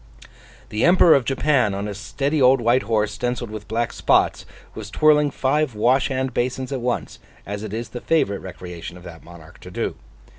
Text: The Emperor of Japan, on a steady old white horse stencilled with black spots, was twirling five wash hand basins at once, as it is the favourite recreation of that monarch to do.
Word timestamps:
The 0.69 0.83
Emperor 0.83 1.13
of 1.13 1.25
Japan, 1.25 1.75
on 1.75 1.87
a 1.87 1.93
steady 1.93 2.41
old 2.41 2.59
white 2.59 2.81
horse 2.81 3.11
stencilled 3.11 3.51
with 3.51 3.67
black 3.67 3.93
spots, 3.93 4.47
was 4.73 4.89
twirling 4.89 5.29
five 5.29 5.75
wash 5.75 6.07
hand 6.07 6.33
basins 6.33 6.71
at 6.71 6.81
once, 6.81 7.19
as 7.45 7.61
it 7.61 7.71
is 7.71 7.89
the 7.89 8.01
favourite 8.01 8.41
recreation 8.41 8.97
of 8.97 9.03
that 9.03 9.23
monarch 9.23 9.59
to 9.59 9.69
do. 9.69 9.93